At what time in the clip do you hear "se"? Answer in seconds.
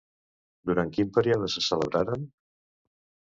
1.55-1.63